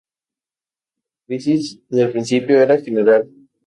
La 1.19 1.27
crisis 1.27 1.79
del 1.87 2.09
principado 2.11 2.59
era 2.59 2.81
general. 2.81 3.29